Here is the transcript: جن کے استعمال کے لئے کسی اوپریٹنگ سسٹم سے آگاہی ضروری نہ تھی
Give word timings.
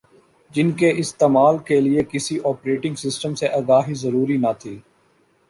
جن 0.51 0.71
کے 0.71 0.89
استعمال 0.99 1.57
کے 1.67 1.79
لئے 1.81 2.03
کسی 2.11 2.37
اوپریٹنگ 2.43 2.95
سسٹم 2.99 3.35
سے 3.35 3.49
آگاہی 3.51 3.93
ضروری 3.97 4.37
نہ 4.37 4.51
تھی 4.59 4.77